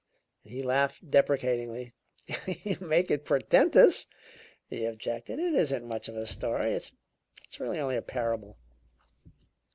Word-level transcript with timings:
He 0.43 0.63
laughed 0.63 1.11
deprecatingly. 1.11 1.93
"You 2.47 2.77
make 2.81 3.11
it 3.11 3.23
portentous," 3.23 4.07
he 4.67 4.83
objected. 4.83 5.37
"It 5.37 5.53
isn't 5.53 5.85
much 5.87 6.09
of 6.09 6.17
a 6.17 6.25
story; 6.25 6.71
it's 6.73 6.91
it's 7.43 7.59
really 7.59 7.79
only 7.79 7.97
a 7.97 8.01
parable." 8.01 8.57